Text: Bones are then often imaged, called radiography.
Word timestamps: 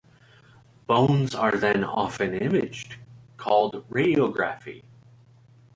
Bones 0.87 1.35
are 1.35 1.51
then 1.51 1.83
often 1.83 2.33
imaged, 2.33 2.95
called 3.37 3.87
radiography. 3.87 4.81